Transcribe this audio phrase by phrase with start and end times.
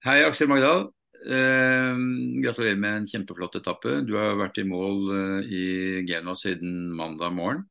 [0.00, 0.86] Hei, Aksel Magdal.
[1.28, 1.98] Eh,
[2.40, 3.98] gratulerer med en kjempeflott etappe.
[4.08, 5.64] Du har vært i mål eh, i
[6.08, 7.66] Genua siden mandag morgen.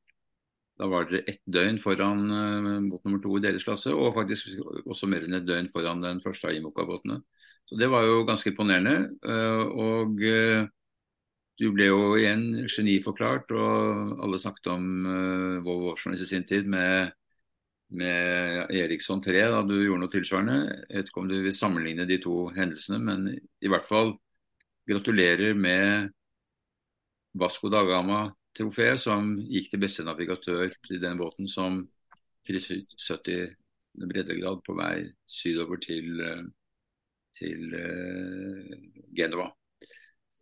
[0.78, 4.52] Da var dere ett døgn foran eh, båt nummer to i deres klasse, og faktisk
[4.86, 7.18] også mer enn et døgn foran den første av Imoka-båtene.
[7.66, 9.10] Så Det var jo ganske imponerende.
[9.26, 10.70] Eh, og eh,
[11.58, 14.86] du ble jo igjen geniforklart, og alle snakket om
[15.16, 17.10] eh, Volvo Offshore i sin tid med
[17.90, 20.58] med Eriksson 3 da du gjorde noe tilsvarende.
[20.90, 24.14] Jeg vet ikke om du vil sammenligne de to hendelsene, men i hvert fall
[24.90, 26.12] gratulerer med
[27.40, 31.84] Vasco da Gama-trofeet, som gikk til beste navigatør i den båten som
[32.48, 33.56] krysset 70
[34.10, 36.22] breddegrad på vei sydover til,
[37.38, 38.76] til uh,
[39.18, 39.50] Genova.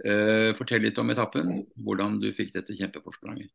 [0.04, 3.50] Uh, fortell litt om etappen, hvordan du fikk dette kjempeforspranget.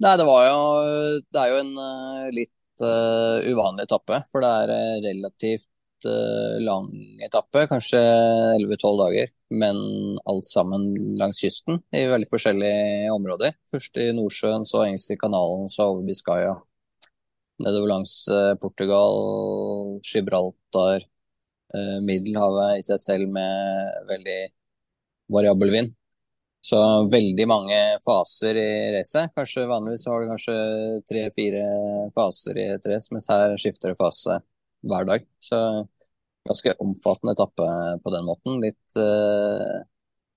[0.00, 0.56] Nei, det jo
[1.32, 4.22] Det er jo en uh, litt uh, uvanlig etappe.
[4.30, 6.88] For det er en relativt uh, lang
[7.22, 9.32] etappe, kanskje 11-12 dager.
[9.52, 9.78] Men
[10.30, 10.88] alt sammen
[11.20, 13.54] langs kysten i veldig forskjellige områder.
[13.70, 16.56] Først i Nordsjøen, så engelske kanalen, så over Biscaya.
[17.62, 18.14] Nedover langs
[18.62, 21.04] Portugal, Gibraltar,
[22.02, 24.38] Middelhavet i seg selv med veldig
[25.36, 25.92] variabel vind.
[26.62, 26.78] Så
[27.10, 29.32] veldig mange faser i racet.
[29.34, 30.58] Kanskje Vanligvis har du kanskje
[31.10, 31.62] tre-fire
[32.14, 34.36] faser i et race, mens her skifter det fase
[34.86, 35.24] hver dag.
[35.42, 35.58] Så
[36.46, 37.66] ganske omfattende etappe
[38.04, 38.60] på den måten.
[38.62, 39.82] Litt, uh,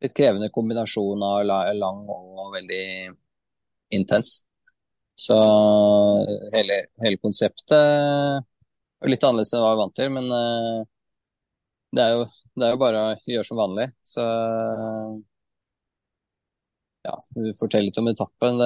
[0.01, 2.87] litt krevende kombinasjon av lang og veldig
[3.93, 4.39] intens.
[5.15, 5.37] Så
[6.57, 10.81] hele, hele konseptet er litt annerledes enn jeg var vant til, men uh,
[11.93, 13.87] det, er jo, det er jo bare å gjøre som vanlig.
[14.01, 14.25] Så
[17.05, 17.13] ja,
[17.59, 18.61] fortelle litt om etappen.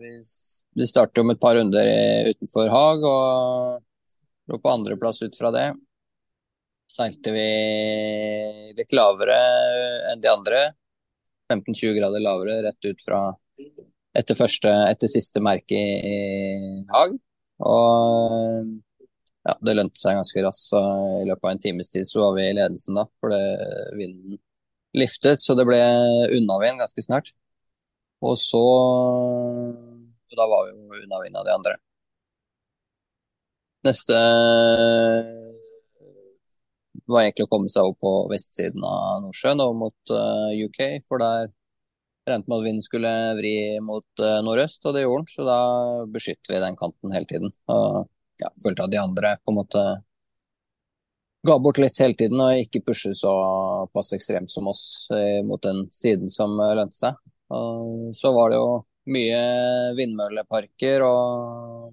[0.00, 1.88] Vi, starter om et par runder
[2.30, 3.82] utenfor Haag og
[4.50, 5.66] lå på andreplass ut fra det.
[6.90, 7.48] Seilte vi
[8.76, 9.38] litt lavere
[10.12, 10.62] enn de andre.
[11.52, 13.26] 15-20 grader lavere rett ut fra
[14.14, 16.16] etter, første, etter siste merke i,
[16.92, 17.16] Haag.
[17.64, 18.72] Og
[19.44, 20.70] ja, det lønte seg ganske raskt.
[20.70, 20.80] så
[21.20, 23.34] I løpet av en times tid så var vi i ledelsen da, for
[23.98, 24.38] vinden
[24.94, 25.80] liftet, så det ble
[26.36, 27.32] unnavind ganske snart.
[28.24, 28.62] Og så
[30.34, 31.74] og Da var jo unnavind av de andre.
[33.84, 34.16] Neste
[37.10, 40.80] var egentlig å komme seg opp på vestsiden av Nordsjøen og mot eh, UK.
[41.06, 41.50] For der
[42.24, 45.32] regnet med at vinden skulle vri mot uh, nordøst, og det gjorde den.
[45.34, 45.58] Så da
[46.14, 47.52] beskytter vi den kanten hele tiden.
[47.68, 48.08] Og
[48.40, 49.84] ja, følte at de andre på en måte
[51.46, 55.84] ga bort litt hele tiden og ikke pushe såpass ekstremt som oss eh, mot den
[55.92, 57.20] siden som eh, lønte seg.
[57.54, 58.80] Og så var det jo
[59.12, 59.40] mye
[59.98, 61.92] vindmølleparker og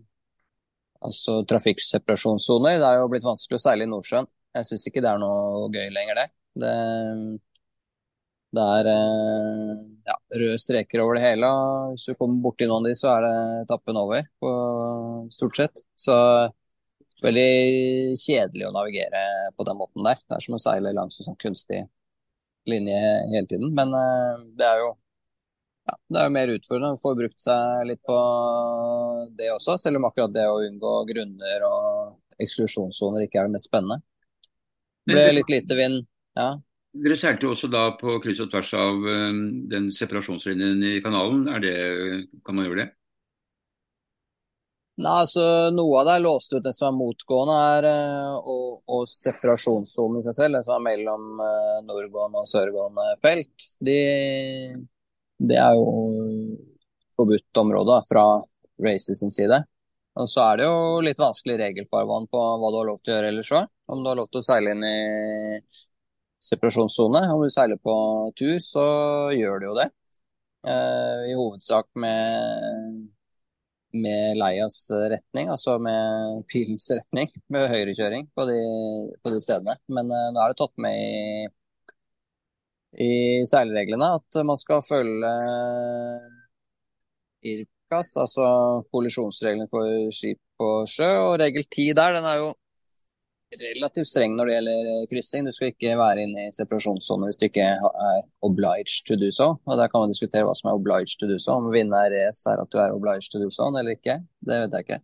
[1.03, 2.79] altså trafikkseparasjonssoner.
[2.79, 4.29] Det er jo blitt vanskelig å seile i Nordsjøen.
[4.55, 6.27] Jeg syns ikke det er noe gøy lenger, det.
[6.61, 6.71] Det,
[8.55, 9.75] det er eh,
[10.07, 11.51] ja, røde streker over det hele.
[11.51, 14.55] og Hvis du kommer borti noen av de, så er det tappen over, på,
[15.35, 15.85] stort sett.
[15.95, 16.15] Så
[17.25, 19.21] veldig kjedelig å navigere
[19.57, 20.21] på den måten der.
[20.25, 21.83] Det er som å seile langs en sånn kunstig
[22.69, 22.97] linje
[23.33, 23.73] hele tiden.
[23.77, 24.91] Men uh, det er jo
[25.89, 28.17] ja, det er jo mer utfordrende Man får brukt seg litt på
[29.37, 33.69] det også, selv om akkurat det å unngå grunner og eksklusjonssoner ikke er det mest
[33.69, 34.01] spennende.
[35.09, 36.03] Det ble litt lite vind.
[36.37, 36.51] ja.
[36.91, 39.37] Dere seilte også da på kryss og tvers av um,
[39.71, 41.45] den separasjonslinjen i kanalen.
[41.47, 41.75] Er det,
[42.43, 42.87] kan man gjøre det?
[45.01, 46.61] Nei, altså Noe av det er låst ut.
[46.63, 51.41] Det som er motgående, er uh, og, og i seg selv, det som er mellom
[51.41, 53.97] uh, nordgående og sørgående felt, de,
[55.41, 55.87] det er jo
[57.17, 58.25] forbudt område fra
[58.81, 59.57] Races sin side.
[60.21, 63.17] Og så er det jo litt vanskelig regelfarvann på hva du har lov til å
[63.17, 63.71] gjøre ellers òg.
[63.91, 64.97] Om du har lov til å seile inn i
[66.41, 67.23] separasjonssone.
[67.31, 67.95] Om du seiler på
[68.37, 68.85] tur, så
[69.37, 69.87] gjør du jo det.
[70.67, 73.07] Uh, I hovedsak med
[73.93, 78.59] med Leias retning, altså med pilens retning, med høyrekjøring på de,
[79.23, 79.77] på de stedene.
[79.91, 81.49] Men uh, nå er det tatt med i,
[83.05, 83.11] i
[83.49, 85.33] seilreglene at man skal følge
[87.41, 88.47] IRCAS, altså
[88.93, 91.11] kollisjonsreglene for skip på sjø.
[91.27, 92.51] Og regel 10 der, den er jo
[93.59, 95.45] relativt streng når det gjelder eh, kryssing.
[95.45, 99.53] Du skal ikke være inne i separasjonssone hvis du ikke er obliged to do so.
[99.65, 101.59] Og Der kan vi diskutere hva som er obliged to do so.
[101.59, 104.21] Om vinne er race er at du er obliged to do so eller ikke.
[104.41, 105.01] Det vet jeg ikke.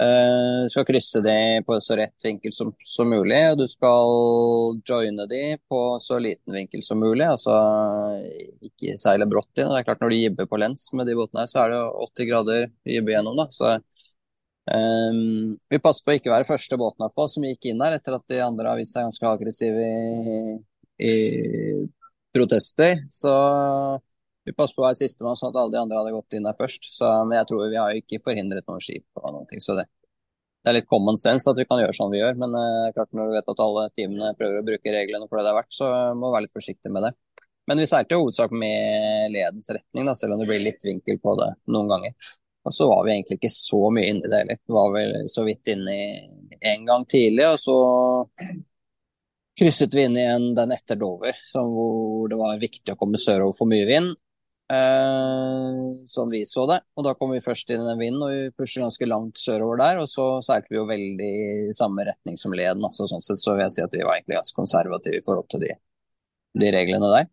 [0.00, 4.78] Uh, du skal krysse de på så rett vinkel som, som, mulig, og du skal
[4.88, 7.26] joine de på så liten vinkel som mulig.
[7.26, 7.56] Altså
[8.64, 9.68] ikke seile brått inn.
[9.68, 11.82] Det er klart Når du jibber på lens med de båtene, her, så er det
[12.06, 12.64] 80 grader
[12.94, 13.36] jibbe gjennom.
[13.42, 13.74] da, så
[14.68, 18.18] Um, vi passet på å ikke være første båten på, som gikk inn der etter
[18.18, 20.58] at de andre har vist seg ganske aggressive i,
[21.00, 21.14] i
[22.34, 23.00] protester.
[23.10, 23.32] Så
[24.46, 26.58] vi passet på å være sistemann, sånn at alle de andre hadde gått inn der
[26.58, 26.90] først.
[26.92, 29.06] Så, men jeg tror vi har ikke forhindret noen skip.
[29.18, 29.86] og noen ting, så det,
[30.60, 32.38] det er litt common sense at vi kan gjøre sånn vi gjør.
[32.44, 35.48] Men uh, klart når du vet at alle teamene prøver å bruke reglene for det
[35.48, 37.14] det er verdt, så må du være litt forsiktig med det.
[37.70, 41.20] Men vi seilte i hovedsak med ledens retning, da, selv om det blir litt vinkel
[41.22, 42.30] på det noen ganger.
[42.66, 44.58] Og så var vi egentlig ikke så mye inni det heller.
[44.68, 45.94] Var vel så vidt inne
[46.60, 47.76] en gang tidlig, og så
[49.60, 53.70] krysset vi inn igjen den etter Dover, hvor det var viktig å komme sørover for
[53.70, 54.12] mye vind.
[56.06, 56.78] Sånn vi så det.
[56.94, 59.80] Og da kom vi først inn i den vinden, og vi pusher ganske langt sørover
[59.80, 60.04] der.
[60.04, 61.32] Og så seilte vi jo veldig
[61.72, 62.84] i samme retning som leden.
[62.86, 65.48] Altså, sånn sett så vil jeg si at vi var egentlig ganske konservative i forhold
[65.50, 65.74] til de,
[66.60, 67.32] de reglene der.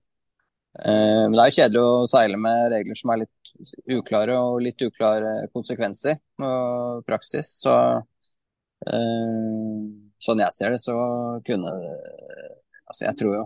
[0.86, 3.54] Eh, men det er jo kjedelig å seile med regler som er litt
[3.98, 7.50] uklare og litt uklare konsekvenser og praksis.
[7.64, 7.74] Så
[8.88, 9.84] eh,
[10.22, 10.98] sånn jeg ser det, så
[11.48, 11.76] kunne
[12.88, 13.42] Altså, jeg tror jo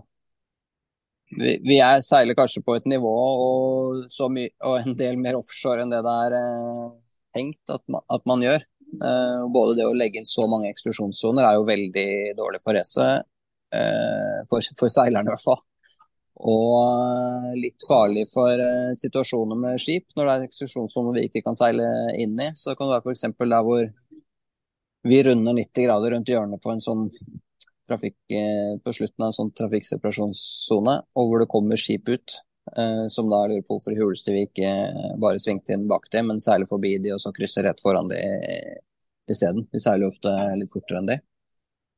[1.31, 5.93] vi, vi er, seiler kanskje på et nivå og, og, en del mer offshore enn
[5.93, 7.07] det det er eh,
[7.37, 8.65] tenkt at man, at man gjør.
[8.91, 12.07] Eh, både det å legge inn så mange eksklusjonssoner er jo veldig
[12.39, 13.27] dårlig for racet.
[13.75, 15.63] Eh, for, for seilerne i hvert fall.
[16.39, 20.07] Og eh, litt farlig for uh, situasjoner med skip.
[20.15, 21.87] Når det er eksklusjonssoner vi ikke kan seile
[22.17, 23.25] inn i, så kan det være f.eks.
[23.37, 23.89] der hvor
[25.11, 27.07] vi runder 90 grader rundt hjørnet på en sånn
[27.89, 32.39] trafikk uh, på slutten av en sånn trafikkseparasjonssone, og hvor det kommer skip ut.
[33.09, 34.69] Som da lurer på hvorfor Hulestad vi ikke
[35.19, 38.19] bare svingte inn bak dem, men seiler forbi de og så krysser rett foran de
[39.33, 39.65] isteden.
[39.73, 41.17] Vi seiler ofte litt fortere enn de.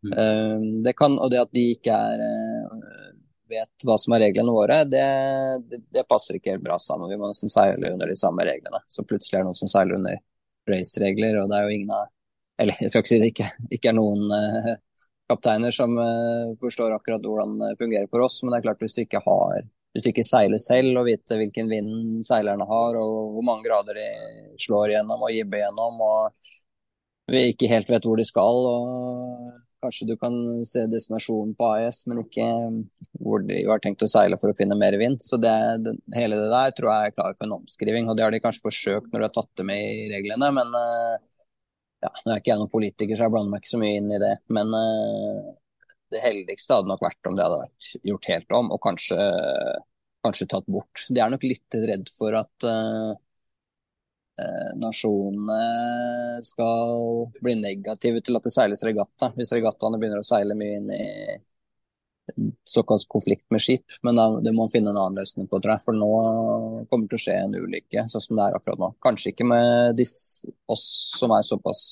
[0.07, 0.63] Mm.
[0.87, 2.23] det kan, og det at de ikke er
[3.53, 5.03] vet hva som er reglene våre, det,
[5.69, 7.09] det, det, passer ikke helt bra sammen.
[7.11, 8.81] Vi må nesten seile under de samme reglene.
[8.91, 10.17] Så plutselig er det noen som seiler under
[10.69, 12.09] race-regler, og det er jo ingen av
[12.61, 14.73] Eller jeg skal ikke si det ikke, ikke er noen uh,
[15.31, 18.93] kapteiner som uh, forstår akkurat hvordan det fungerer for oss, men det er klart hvis
[18.93, 19.63] du ikke har
[19.93, 23.97] hvis du ikke seiler selv og vet hvilken vind seilerne har, og hvor mange grader
[23.99, 24.07] de
[24.61, 29.51] slår gjennom og jibber gjennom, og vi ikke helt vet hvor de skal, og
[29.83, 30.35] Kanskje du kan
[30.67, 32.79] se destinasjonen på AS, men ikke um,
[33.19, 35.19] hvor de har tenkt å seile for å finne mer vind.
[35.25, 35.53] Så det,
[35.83, 38.07] det, hele det der tror jeg er klar for en omskriving.
[38.07, 40.71] Og det har de kanskje forsøkt når de har tatt det med i reglene, men
[40.77, 41.17] uh,
[42.03, 44.11] ja, nå er ikke jeg noen politiker, så jeg blander meg ikke så mye inn
[44.11, 44.33] i det.
[44.55, 45.51] Men uh,
[46.13, 49.19] det heldigste hadde nok vært om det hadde vært gjort helt om, og kanskje,
[50.25, 51.05] kanskje tatt bort.
[51.09, 53.13] De er nok litt redd for at uh,
[54.81, 59.29] nasjonene skal bli negative til at det seiles regatta.
[59.37, 61.03] Hvis regattaene begynner å seile mye inn i
[62.69, 63.83] såkalt konflikt med skip.
[64.01, 65.85] Men da, det må man finne en annen løsning på, tror jeg.
[65.85, 66.11] For nå
[66.89, 68.89] kommer det til å skje en ulykke, sånn som det er akkurat nå.
[69.03, 70.87] Kanskje ikke med disse, oss
[71.19, 71.83] som er såpass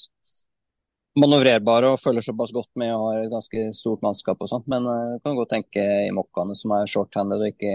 [1.19, 4.85] manøvrerbare og føler såpass godt med og har et ganske stort mannskap og sånt, men
[4.87, 7.73] uh, kan godt tenke i mokkaene som er short-handed og ikke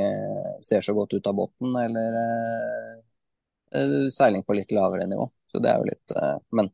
[0.65, 3.16] ser så godt ut av båten, eller uh, Eh,
[4.13, 5.29] seiling på litt lavere nivå.
[5.53, 6.71] Så det er jo litt eh, Men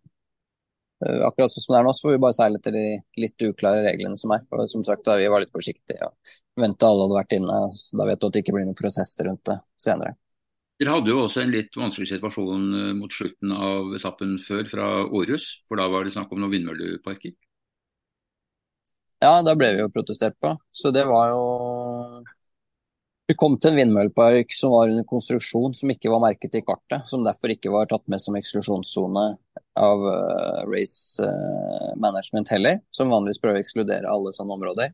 [1.05, 2.87] eh, akkurat sånn som det er nå, så får vi bare seile etter de
[3.23, 4.45] litt uklare reglene som er.
[4.51, 7.61] Og som sagt, da vi var litt forsiktige og venta alle hadde vært inne.
[8.01, 10.17] Da vet du at det ikke blir noen protester rundt det senere.
[10.81, 12.65] Dere hadde jo også en litt vanskelig situasjon
[12.99, 17.37] mot slutten av etappen før fra Århus, for da var det snakk om noen vindmølleparker?
[19.23, 20.57] Ja, da ble vi jo protestert på.
[20.75, 21.45] Så det var jo
[23.33, 27.07] vi kom til en vindmøllepark som var under konstruksjon, som ikke var merket i kartet.
[27.09, 29.23] Som derfor ikke var tatt med som eksklusjonssone
[29.81, 32.83] av uh, Race uh, Management heller.
[32.93, 34.93] Som vanligvis prøver å ekskludere alle sånne områder.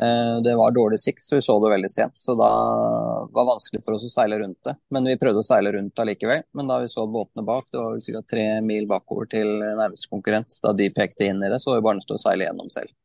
[0.00, 2.16] Uh, det var dårlig sikt, så vi så det veldig sent.
[2.16, 4.76] Så da var det vanskelig for oss å seile rundt det.
[4.96, 6.46] Men vi prøvde å seile rundt allikevel.
[6.56, 8.24] Men da vi så båtene bak, det var vel ca.
[8.36, 11.88] tre mil bakover til nærmeste konkurrent, da de pekte inn i det, så var vi
[11.90, 12.96] bare nødt til å seile gjennom selv.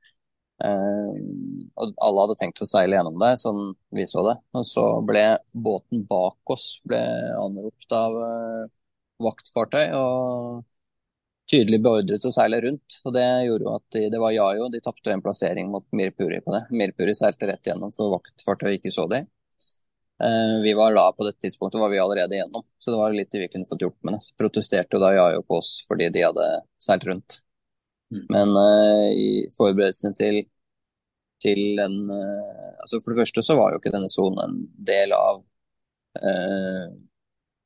[0.64, 1.12] Uh,
[1.76, 4.38] og alle hadde tenkt å seile gjennom det, sånn vi så det.
[4.56, 7.02] Og så ble båten bak oss ble
[7.42, 8.64] anropt av uh,
[9.24, 10.64] vaktfartøy og
[11.52, 13.00] tydelig beordret å seile rundt.
[13.06, 16.42] Og det gjorde jo at de, det var Yayo, de tapte en plassering mot Mirpuri
[16.46, 16.66] på det.
[16.72, 19.26] Mirpuri seilte rett gjennom for vaktfartøy ikke så de.
[20.24, 23.36] Uh, vi var da på dette tidspunktet var vi allerede igjennom, så det var litt
[23.36, 24.24] vi kunne fått gjort med det.
[24.24, 26.48] Så protesterte da Yayo på oss fordi de hadde
[26.80, 27.42] seilt rundt.
[28.14, 28.26] Mm.
[28.30, 30.44] Men uh, i forberedelsene til,
[31.42, 35.16] til den uh, altså For det første så var jo ikke denne sonen en del
[35.18, 35.42] av
[36.22, 36.88] uh,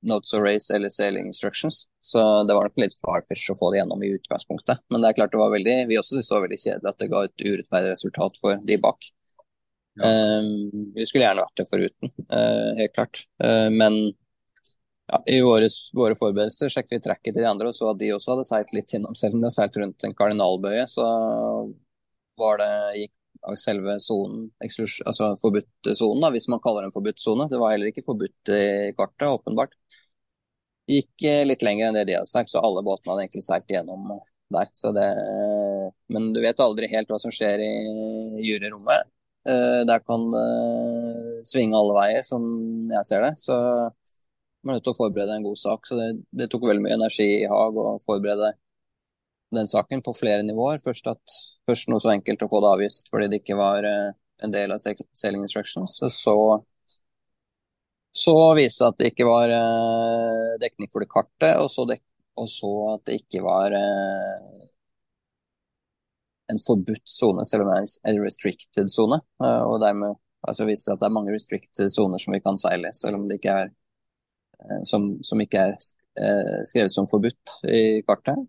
[0.10, 3.82] Notes of Race eller Sailing Instructions, så det var nok litt farfish å få det
[3.82, 4.80] gjennom i utgangspunktet.
[4.88, 7.02] Men det er klart det var veldig, vi også syntes det var veldig kjedelig at
[7.04, 9.10] det ga et urettferdig resultat for de bak.
[10.00, 10.14] Ja.
[10.96, 12.12] vi skulle gjerne vært det foruten,
[12.80, 13.26] helt klart.
[13.76, 13.98] men
[15.10, 18.12] ja, I våre, våre forberedelser sjekket vi trekket til de andre og så at de
[18.16, 19.16] også hadde seilt litt innom.
[19.18, 21.06] Selv om de hadde seilt rundt en kardinalbøye, så
[22.40, 23.16] var det, gikk
[23.60, 27.48] selve sonen, altså forbudt sonen, hvis man kaller det en forbudt sone.
[27.52, 28.64] Det var heller ikke forbudt i
[28.98, 29.76] kartet, åpenbart.
[30.90, 33.70] Gikk eh, litt lenger enn det de hadde seilt, så alle båtene hadde egentlig seilt
[33.72, 34.10] gjennom
[34.50, 34.72] der.
[34.98, 35.08] Det,
[36.14, 37.72] men du vet aldri helt hva som skjer i
[38.48, 39.10] juryrommet.
[39.48, 42.50] Eh, der kan det svinge alle veier, sånn
[42.92, 43.34] jeg ser det.
[43.42, 43.56] Så
[44.64, 45.88] man er nødt til å forberede en god sak.
[45.88, 48.54] Så det, det tok veldig mye energi i Haag å forberede
[49.56, 50.82] den saken på flere nivåer.
[50.84, 51.38] Først, at,
[51.70, 54.12] først noe så enkelt å få det avvist fordi det ikke var uh,
[54.44, 55.98] en del av sailing instructions.
[56.00, 56.36] Så, så,
[58.16, 62.04] så viste det at det ikke var uh, dekning for det kartet, og så, dek,
[62.40, 64.68] og så at det ikke var uh,
[66.50, 69.20] en forbudt sone, selv om det er en restricted sone.
[69.38, 72.90] og dermed altså viser det at det er mange restricted soner som vi kan seile,
[72.98, 73.70] selv om det ikke er
[74.88, 75.76] som, som ikke er
[76.68, 78.42] skrevet som forbudt i kartet.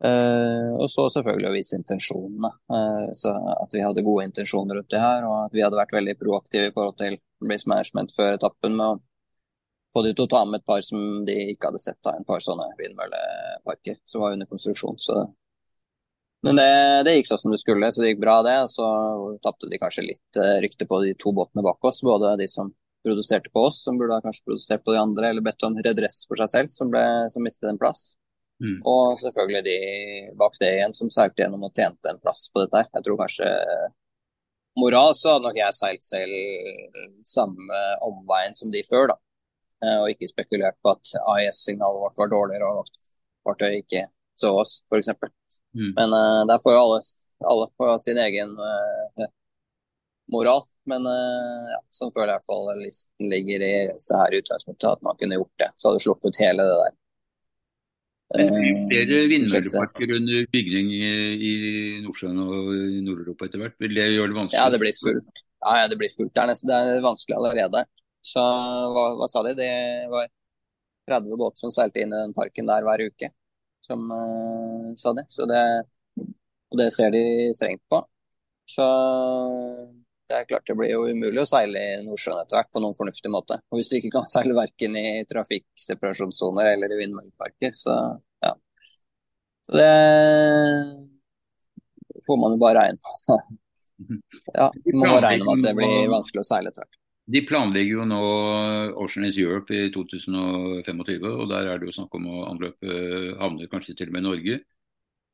[0.00, 2.50] Uh, og så selvfølgelig å vise intensjonene.
[2.72, 6.70] At vi hadde gode intensjoner rundt det her, og at vi hadde vært veldig proaktive
[6.70, 7.18] i forhold til
[7.50, 9.00] Race Management før etappen med å
[9.92, 12.24] få de til å ta med et par som de ikke hadde sett, av en
[12.24, 14.96] par sånne vindmølleparker som var under konstruksjon.
[15.02, 15.18] Så.
[16.46, 16.68] Men det,
[17.04, 18.56] det, gikk sånn som det skulle, så det gikk bra det.
[18.64, 18.86] Og så
[19.44, 22.00] tapte de kanskje litt rykte på de to båtene bak oss.
[22.06, 22.70] Både de som
[23.04, 26.24] produserte på oss, som burde ha kanskje produsert på de andre, eller bedt om redress
[26.28, 28.10] for seg selv, som, ble, som mistet en plass.
[28.60, 28.76] Mm.
[28.84, 29.78] Og selvfølgelig de
[30.40, 32.84] bak det igjen som seilte gjennom og tjente en plass på dette.
[32.92, 33.48] Jeg tror kanskje
[34.80, 39.18] moral så hadde nok jeg seilt selv samme omveien som de før, da.
[39.80, 44.04] Eh, og ikke spekulert på at AIS-signalet vårt var dårligere og vaktfartøyet ikke
[44.40, 45.12] så oss, f.eks.
[45.76, 45.92] Mm.
[45.96, 47.00] Men uh, der får jo alle,
[47.52, 49.28] alle på sin egen uh,
[50.32, 50.64] moral.
[50.90, 54.40] Men uh, ja, sånn føler jeg i hvert fall listen ligger i så her i
[54.42, 55.70] utgangspunktet, at man kunne gjort det.
[55.76, 56.96] Så hadde du sluppet hele det der
[58.30, 61.54] det blir eh, flere vindmølleparker under bygging i
[62.04, 63.78] Nordsjøen og i Nord-Europa etter hvert.
[63.82, 64.60] Vil det gjøre det vanskelig?
[64.60, 65.40] Ja, det blir fullt.
[65.64, 66.30] Ja, ja, det blir fullt.
[66.36, 67.82] Det er, nesten, det er vanskelig allerede.
[68.22, 68.44] Så
[68.94, 69.56] hva, hva, sa de?
[69.58, 69.72] Det
[70.12, 70.30] var
[71.10, 73.32] 30 båter som seilte inn i den parken der hver uke,
[73.82, 75.26] som uh, sa de.
[75.32, 75.64] Så det,
[76.70, 77.24] og det ser de
[77.56, 77.98] strengt på.
[78.70, 78.86] Så
[80.30, 82.94] det er klart det blir jo umulig å seile i Nordsjøen etter hvert på noen
[82.94, 83.56] fornuftig måte.
[83.70, 87.96] Og hvis du ikke kan seile verken i trafikkseparasjonssoner eller i vindmølleparker, så
[88.46, 88.52] ja.
[89.66, 89.90] Så det
[92.26, 93.40] får man jo bare regne på.
[94.60, 96.96] ja, man må regne med at det blir vanskelig å seile etter hvert.
[97.30, 98.22] De planlegger jo nå
[99.02, 103.02] Ocean is Europe i 2025, og der er det jo snakk om å anløpe
[103.38, 104.62] havner kanskje til og med Norge.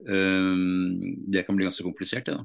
[0.09, 1.01] Ehm,
[1.33, 2.45] det kan bli ganske komplisert, det da.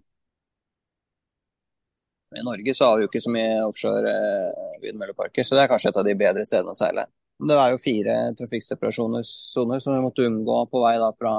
[2.40, 5.72] I Norge så har vi jo ikke så mye offshore eh, vindmølleparker, så det er
[5.72, 7.04] kanskje et av de bedre stedene å seile.
[7.42, 11.34] Det er jo fire trafikkseparasjonssoner som vi måtte unngå på vei da fra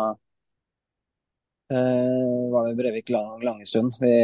[1.73, 3.97] eh, var det Brevik Langesund.
[4.03, 4.17] Vi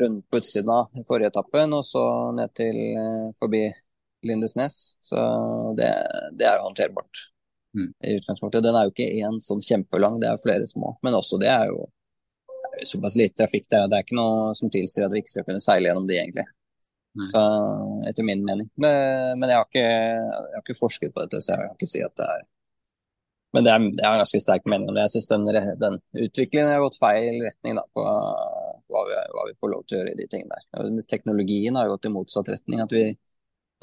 [0.00, 3.66] rundet på utsiden av forrige etappen, og så ned til eh, forbi
[4.26, 4.80] Lindesnes.
[5.04, 5.18] Så
[5.78, 5.92] det,
[6.40, 7.28] det er jo håndterbart
[7.76, 7.92] mm.
[8.08, 8.64] i utgangspunktet.
[8.64, 10.96] Den er jo ikke én sånn kjempelang, det er flere små.
[11.06, 11.84] Men også det er jo
[12.86, 13.88] såpass lite trafikk der.
[13.88, 16.46] Det er ikke noe som tilsier at vi ikke skal kunne seile gjennom de, egentlig.
[17.26, 17.40] Så,
[18.08, 18.68] etter min mening.
[18.74, 21.90] Men, men jeg, har ikke, jeg, har ikke, forsket på dette, så jeg kan ikke
[21.90, 22.46] si at det er
[23.56, 25.06] Men det er, det er en ganske sterk mening om det.
[25.06, 29.56] Jeg syns den, den, utviklingen har gått feil retning da, på hva vi, hva vi,
[29.60, 31.06] får lov til å gjøre i de tingene der.
[31.08, 32.82] Teknologien har gått i motsatt retning.
[32.84, 33.06] At vi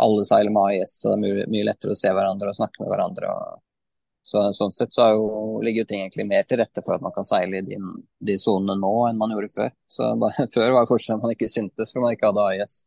[0.06, 2.84] alle seiler med AIS, og det er mye, mye lettere å se hverandre og snakke
[2.84, 3.32] med hverandre.
[3.34, 3.64] og
[4.25, 5.25] så, sånn sett så jo,
[5.62, 7.77] ligger jo ting egentlig mer til rette for at man kan seile i de,
[8.25, 9.72] de sonene nå enn man gjorde før.
[9.86, 12.79] Så bare, Før var forskjellen at man ikke syntes for man ikke hadde AIS.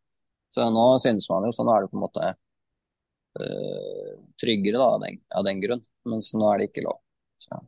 [0.50, 2.30] Så nå synes man jo, så nå er det på en måte
[3.38, 5.84] øh, tryggere da, av den, av den, grunn.
[6.10, 6.98] Men så nå er det ikke lov.
[7.44, 7.60] Så.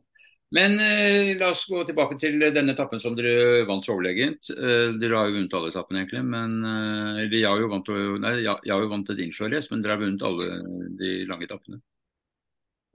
[0.51, 4.51] Men øh, la oss gå tilbake til denne etappen som dere vant så overlegent.
[4.51, 6.25] Uh, dere har jo vunnet alle etappene, egentlig.
[6.27, 9.85] Men eh, jeg, har jo vant, nei, jeg, jeg har jo vant et inshore-race, men
[9.85, 10.59] dere har vunnet alle
[10.99, 11.79] de lange etappene.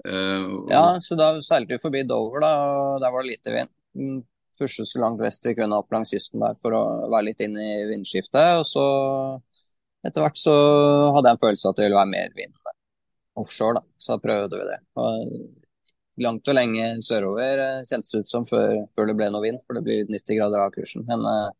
[0.07, 3.73] Uh, ja, så da seilte vi forbi Dover, da, og der var det lite vind.
[3.99, 4.23] Mm,
[4.57, 6.83] Pushet så langt vest vi kunne opp langs kysten der for å
[7.13, 8.63] være litt inne i vindskiftet.
[8.63, 8.87] Og så
[10.07, 10.55] etter hvert så
[11.17, 12.57] hadde jeg en følelse av at det ville være mer vind
[13.37, 13.85] offshore, da.
[13.99, 14.79] Så da prøvde vi det.
[15.03, 19.61] Og langt og lenge sørover kjentes kjentes ut som før, før, det ble noe vind,
[19.67, 21.05] for det blir 90 grader av kursen.
[21.09, 21.51] Men uh,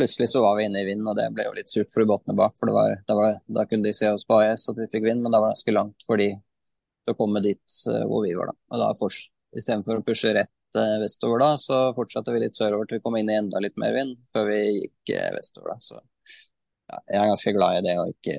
[0.00, 2.36] plutselig så var vi inne i vinden, og det ble jo litt surt for båtene
[2.38, 2.56] bak.
[2.60, 5.24] For var, da, var, da, kunne de se oss på AS at vi fikk vind,
[5.24, 6.32] men da var det ganske langt for de
[7.12, 8.52] å komme dit uh, hvor vi var.
[8.52, 8.58] da.
[8.74, 9.10] Og da
[9.56, 13.16] Istedenfor å pushe rett uh, vestover, da, så fortsatte vi litt sørover til vi kom
[13.16, 15.72] inn i enda litt mer vind før vi gikk uh, vestover.
[15.72, 15.78] da.
[15.80, 18.36] Så ja, jeg er ganske glad i det å ikke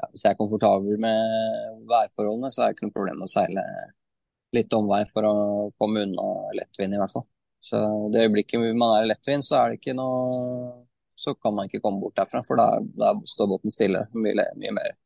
[0.00, 3.62] ja, hvis jeg er komfortabel med værforholdene, så er det ikke noe problem å seile
[4.54, 5.36] litt omvei for å
[5.80, 6.26] komme unna
[6.58, 7.26] lettvind, i hvert fall.
[7.64, 7.78] Så
[8.12, 10.82] det øyeblikket man er i lettvind, så er det ikke noe
[11.16, 14.00] Så kan man ikke komme bort derfra, for da, da står båten stille.
[14.18, 14.96] Mye, mye, mer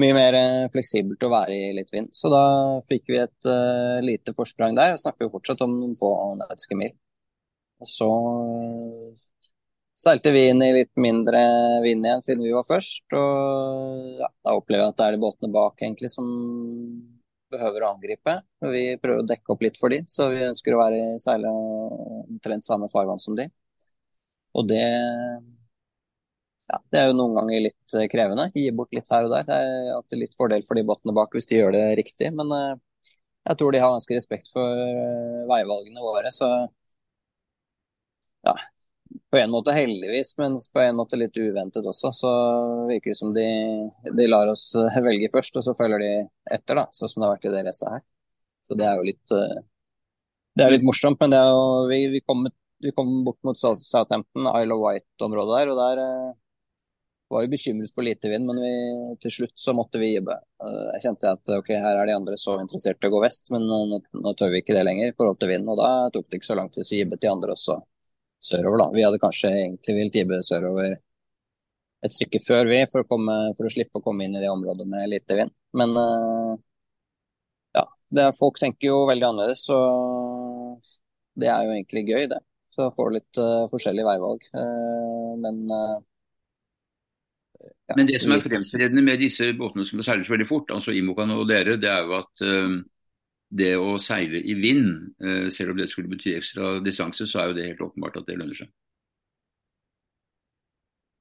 [0.00, 2.10] mye mer eh, fleksibelt å være i litt vind.
[2.16, 2.44] Så da
[2.88, 4.94] fikk vi et uh, lite forsprang der.
[4.94, 6.92] Jeg snakker jo fortsatt om noen få nautiske mil.
[7.80, 9.26] Og så uh,
[9.96, 11.40] seilte vi inn i litt mindre
[11.84, 13.06] vind igjen siden vi var først.
[13.16, 16.28] Og ja, da opplever jeg at det er de båtene bak egentlig som
[17.52, 18.38] behøver å angripe.
[18.74, 21.52] Vi prøver å dekke opp litt for de, så vi ønsker å være i seile
[21.52, 23.46] omtrent samme farvann som de.
[24.56, 24.84] Og det
[26.66, 28.48] ja, det er jo noen ganger litt eh, krevende.
[28.54, 29.44] Gi bort litt her og der.
[29.46, 32.32] Det er alltid litt fordel for de båtene bak hvis de gjør det riktig.
[32.34, 32.78] Men uh,
[33.46, 36.32] jeg tror de har ganske respekt for uh, veivalgene våre.
[36.34, 36.48] Så
[38.48, 38.54] ja,
[39.30, 42.10] på en måte heldigvis, men på en måte litt uventet også.
[42.14, 42.32] Så
[42.90, 43.46] virker det som de,
[44.18, 44.72] de lar oss
[45.06, 46.10] velge først, og så følger de
[46.56, 46.88] etter, da.
[46.90, 48.02] Sånn som det har vært i det racet her.
[48.66, 49.36] Så det er jo litt
[50.56, 52.46] det er litt morsomt, men jo, vi, vi, kom,
[52.80, 55.72] vi, kom, bort mot Southampton, Isle of White-området der.
[55.74, 56.00] og der
[57.28, 58.72] var jo bekymret for lite vind, men vi,
[59.22, 60.36] til slutt så måtte vi jibbe.
[60.62, 63.50] Eh, jeg kjente at ok, her er de andre så interessert i å gå vest,
[63.54, 65.66] men nå, nå tør vi ikke det lenger i forhold til vind.
[65.72, 67.80] Og da tok det ikke så lang tid, så jibbet de andre også
[68.46, 68.88] sørover, da.
[68.94, 70.96] Vi hadde kanskje egentlig villet jibbe sørover
[72.06, 74.52] et stykke før, vi, for å, komme, for å, slippe å komme inn i det
[74.52, 75.54] området med lite vind.
[75.76, 76.52] Men uh,
[77.74, 79.78] ja, det, folk tenker jo veldig annerledes, så
[81.40, 82.42] det er jo egentlig gøy, det.
[82.76, 84.44] Så får du litt uh, forskjellige veivalg.
[84.54, 85.64] Uh, men
[87.86, 90.94] ja, Men det som er fremtredende med disse båtene som seiler så veldig fort, altså
[90.96, 92.72] Imokan og dere, det er jo at uh,
[93.60, 94.88] det å seile i vind,
[95.22, 98.26] uh, selv om det skulle bety ekstra distanse, så er jo det helt åpenbart at
[98.26, 98.72] det lønner seg.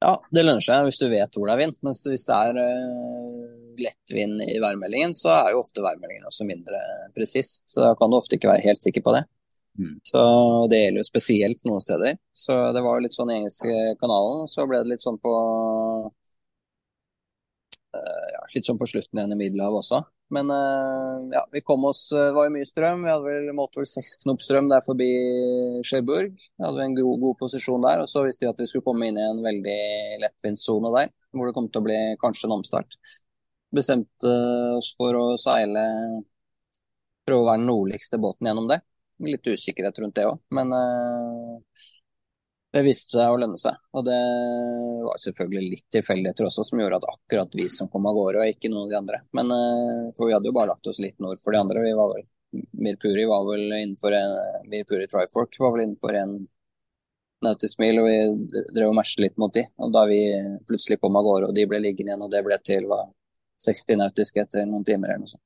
[0.01, 1.77] Ja, det lønner seg hvis du vet hvor det er vind.
[1.85, 3.45] Mens hvis det er uh,
[3.85, 6.81] lett vind i værmeldingen, så er jo ofte værmeldingen også mindre
[7.13, 7.59] presis.
[7.69, 9.27] Så da kan du ofte ikke være helt sikker på det.
[9.77, 9.97] Mm.
[10.07, 10.19] Så
[10.71, 12.17] Det gjelder jo spesielt noen steder.
[12.33, 14.47] Så Det var jo litt sånn i engelske kanalen.
[14.49, 15.84] Så ble det litt sånn på Eh,
[18.33, 20.01] ja, litt sånn på slutten igjen i Middelhavet også.
[20.33, 23.03] Men eh, ja, vi kom oss Det eh, var jo mye strøm.
[23.05, 25.09] Vi hadde vel, målt vel seks knop strøm der forbi
[25.85, 26.33] Cherbourg.
[26.33, 28.01] Vi hadde en god, god, posisjon der.
[28.03, 29.79] Og så visste vi at vi skulle komme inn i en veldig
[30.23, 32.97] lettvintssone der, hvor det kom til å bli kanskje en omstart.
[33.75, 34.33] Bestemte
[34.77, 35.85] oss for å seile
[37.25, 38.75] Prøve å være den nordligste båten gjennom det.
[39.25, 41.85] Litt usikkerhet rundt det òg, men uh,
[42.75, 43.77] det viste seg å lønne seg.
[43.95, 44.21] Og det
[45.05, 48.51] var selvfølgelig litt tilfeldigheter også som gjorde at akkurat vi som kom av gårde, og
[48.51, 49.19] ikke noen av de andre.
[49.37, 51.83] Men eh, For vi hadde jo bare lagt oss litt nord for de andre.
[51.85, 52.25] Vi var vel,
[52.85, 54.35] Mirpuri var vel innenfor en,
[54.71, 56.35] Mirpuri Trifork var vel innenfor en
[57.45, 59.63] nautisk mil, og vi drev og mesjet litt mot de.
[59.85, 60.19] Og da vi
[60.67, 63.05] plutselig kom av gårde og de ble liggende igjen, og det ble til hva,
[63.63, 65.43] 60 nautiske etter noen timer eller noe sånt.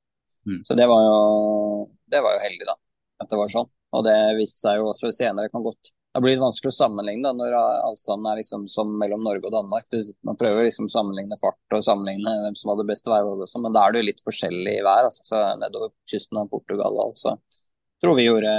[0.48, 0.60] Mm.
[0.66, 2.74] Så det var, jo, det var jo heldig, da,
[3.22, 3.70] at det var sånn.
[3.94, 7.30] Og det viste seg jo også senere kan godt det blir vanskelig å sammenligne da,
[7.36, 9.86] når avstanden er liksom som mellom Norge og Danmark.
[9.92, 13.62] Du, man prøver liksom å sammenligne fart og sammenligne hvem som hadde beste veivalg også,
[13.62, 15.06] men da er det jo litt forskjellig i vær.
[15.06, 17.36] Altså, nedover kysten av Portugal altså,
[18.02, 18.56] tror vi gjorde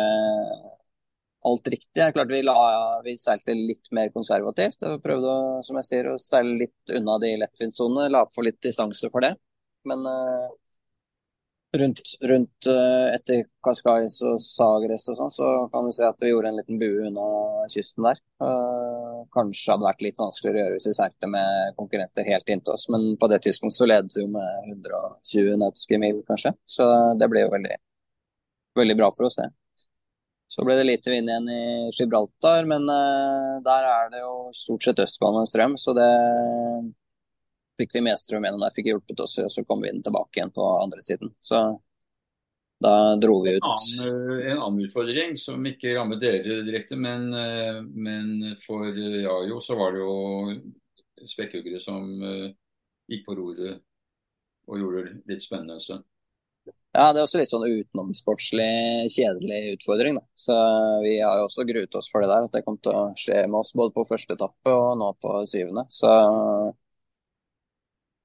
[1.49, 1.91] alt riktig.
[1.97, 2.55] Det er klart Vi, la,
[3.03, 4.85] vi seilte litt mer konservativt.
[4.87, 8.11] og Prøvde å, som jeg sier, å seile litt unna de lettvindsonene.
[8.13, 9.33] La på litt distanse for det.
[9.89, 10.51] Men uh,
[11.77, 16.31] rundt, rundt uh, etter Cascais og Sagres og sånn, så kan vi se at vi
[16.31, 17.27] gjorde en liten bue unna
[17.71, 18.19] kysten der.
[18.43, 22.75] Uh, kanskje hadde vært litt vanskeligere å gjøre hvis vi seilte med konkurrenter helt inntil
[22.75, 26.53] oss, men på det tidspunktet så ledet vi med 120 nautiske mil, kanskje.
[26.67, 26.87] Så
[27.19, 27.81] det ble jo veldig,
[28.81, 29.51] veldig bra for oss, det.
[30.51, 31.61] Så ble det lite vind igjen i
[31.95, 36.09] Gibraltar, men uh, der er det jo stort sett østgående strøm, så det
[37.79, 40.53] fikk vi strøm gjennom der, fikk hjulpet oss, og så kom vi inn tilbake igjen
[40.55, 41.33] på andre siden.
[41.41, 41.61] Så
[42.81, 43.63] da dro vi ut.
[43.63, 48.89] En annen, eh, en annen utfordring som ikke rammet dere direkte, men, eh, men for
[48.97, 50.15] Jajo så var det jo
[51.29, 52.47] spekkhuggere som eh,
[53.11, 53.83] gikk på roret
[54.67, 56.07] og gjorde det litt spennende en stund.
[56.91, 60.17] Ja, det er også litt sånn utenomsportslig, kjedelig utfordring.
[60.17, 60.25] Da.
[60.35, 60.55] Så
[61.05, 63.45] vi har jo også gruet oss for det der, at det kom til å skje
[63.45, 65.85] med oss både på første etappe og nå på syvende.
[65.93, 66.11] Så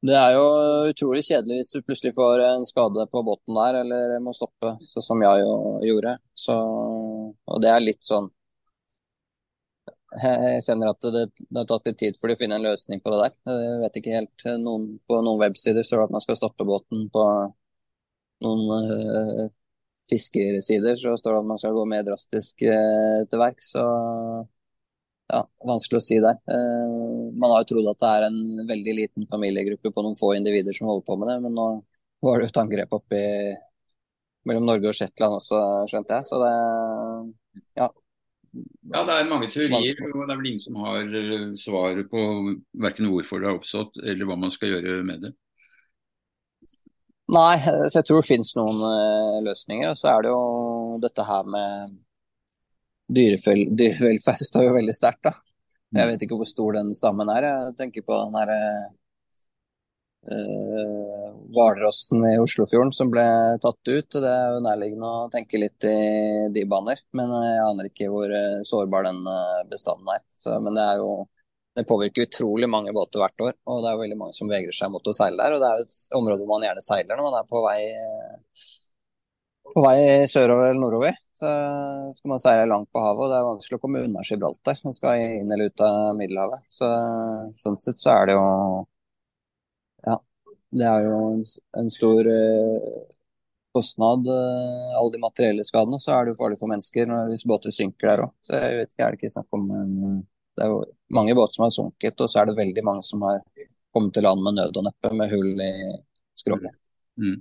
[0.05, 0.47] det er jo
[0.91, 5.05] utrolig kjedelig hvis du plutselig får en skade på båten der, eller må stoppe, sånn
[5.05, 5.55] som jeg jo
[5.89, 6.17] gjorde.
[6.37, 8.29] Så, og det er litt sånn
[10.17, 13.01] Jeg kjenner at det, det, har tatt litt tid for de å finne en løsning
[13.05, 13.35] på det der.
[13.53, 14.45] Jeg vet ikke helt.
[14.63, 17.09] Noen, på noen websider står det at man skal stoppe båten.
[17.13, 17.25] På
[18.45, 18.63] noen
[18.95, 19.49] øh,
[20.09, 23.73] fiskersider så står det at man skal gå mer drastisk øh, til verks.
[23.75, 23.85] Så
[25.33, 26.39] ja, vanskelig å si der.
[26.47, 30.35] Uh, man har jo trodd at det er en veldig liten familiegruppe på noen få
[30.39, 31.69] individer som holder på med det, men nå
[32.25, 33.23] var det jo et angrep oppi
[34.47, 36.29] mellom Norge og Shetland også, skjønte jeg.
[36.29, 36.53] Så det
[37.81, 37.89] ja.
[38.95, 42.23] Ja, det er mange teorier, og det er vel ingen som har eh, svaret på
[42.81, 45.33] verken hvorfor det har oppstått, eller hva man skal gjøre med det.
[47.35, 49.91] Nei, så jeg tror det finnes noen uh, løsninger.
[49.91, 51.97] Og så er det jo dette her med
[53.09, 55.35] dyrevelferd står jo veldig sterkt, da.
[55.95, 56.11] Jeg mm.
[56.11, 57.47] vet ikke hvor stor den stammen er.
[57.47, 58.59] Jeg tenker på den herre
[60.33, 61.37] uh,
[62.27, 63.27] i Oslofjorden som ble
[63.63, 64.11] tatt ut.
[64.19, 67.01] Det er jo nærliggende å tenke litt i de baner.
[67.15, 68.35] Men jeg aner ikke hvor
[68.67, 69.23] sårbar den
[69.71, 70.27] bestanden er.
[70.35, 71.11] Så, men det er jo
[71.77, 74.89] det påvirker utrolig mange båter hvert år, og det er veldig mange som vegrer seg
[74.95, 75.57] mot å seile der.
[75.57, 77.81] og Det er et område hvor man gjerne seiler når man er på vei,
[79.75, 79.99] på vei
[80.33, 81.19] sørover eller nordover.
[81.37, 81.49] Så
[82.17, 84.79] skal man seile langt på havet, og det er vanskelig å komme unna Gibraltar.
[84.87, 86.63] Man skal inn eller ut av Middelhavet.
[86.73, 86.89] Så,
[87.61, 88.47] sånn sett så er det jo
[90.07, 90.17] Ja,
[90.81, 91.43] det er jo en,
[91.83, 92.87] en stor uh,
[93.77, 96.01] kostnad, uh, alle de materielle skadene.
[96.01, 98.33] Så er det jo farlig for mennesker hvis båter synker der òg.
[98.47, 100.25] Så jeg vet ikke, er det ikke snakk om en
[100.57, 100.79] det er jo
[101.13, 103.43] mange båter som har sunket, og så er det veldig mange som har
[103.95, 105.73] kommet til land med nød og neppe, med hull i
[106.37, 106.73] skroget.
[107.21, 107.37] Mm.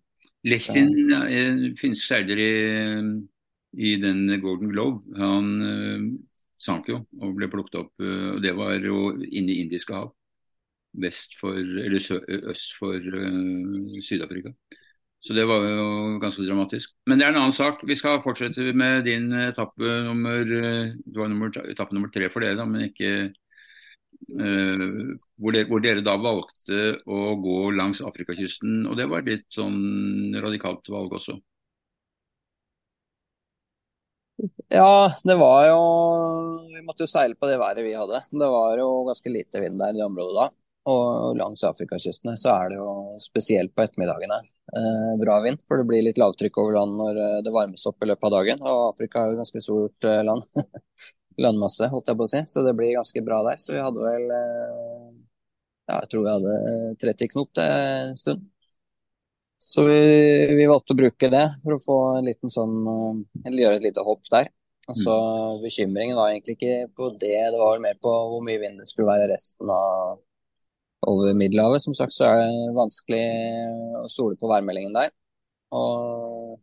[0.45, 2.51] Lechtin, finske finsk seiler i,
[3.77, 7.91] i, den Golden Globe, han uh, sank jo og ble plukket opp.
[8.01, 10.11] Uh, og Det var jo inne i Indiske hav,
[11.01, 12.19] vest for, eller sø,
[12.51, 14.55] øst for uh, Syd-Afrika.
[15.25, 16.91] Så det var jo ganske dramatisk.
[17.09, 17.81] Men det er en annen sak.
[17.87, 22.59] Vi skal fortsette med din etappe nummer Det var nummer, etappe nummer tre for dere,
[22.59, 23.31] da, men ikke
[24.37, 28.85] uh, hvor, dere, hvor, dere, da valgte å gå langs Afrikakysten.
[28.85, 31.39] Og det var et litt sånn radikalt valg også.
[34.67, 35.79] Ja, det var jo
[36.73, 38.21] Vi måtte jo seile på det været vi hadde.
[38.31, 40.47] Det var jo ganske lite vind der i det området da.
[40.91, 42.89] Og langs Afrikakystene så er det jo
[43.23, 45.61] spesielt på ettermiddagene eh, bra vind.
[45.67, 48.35] For det blir litt lavtrykk over land når eh, det varmes opp i løpet av
[48.37, 48.61] dagen.
[48.61, 50.45] Og Afrika er jo ganske stort eh, land.
[51.43, 52.43] Landmasse, holdt jeg på å si.
[52.51, 53.57] Så det blir ganske bra der.
[53.63, 55.07] Så vi hadde vel eh,
[55.89, 56.59] Ja, jeg tror vi hadde
[57.01, 58.45] 30 knop en stund.
[59.65, 60.01] Så vi,
[60.53, 62.75] vi, valgte å bruke det for å få en liten sånn
[63.47, 64.51] Eller gjøre et lite hopp der.
[64.85, 65.15] Altså,
[65.63, 69.09] Bekymringen var egentlig ikke på det, det var mer på hvor mye vind det skulle
[69.09, 70.19] være resten av
[71.09, 71.81] over Middelhavet.
[71.81, 73.23] Som sagt så er det vanskelig
[74.03, 75.09] å stole på værmeldingen der.
[75.73, 76.61] Og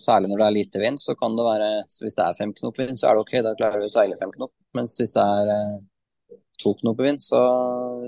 [0.00, 2.80] særlig når det er lite vind, så kan det være Hvis det er fem knop
[2.80, 4.56] vind, så er det OK, da klarer vi å seile fem knop.
[4.78, 7.42] Mens hvis det er eh, to knop vind, så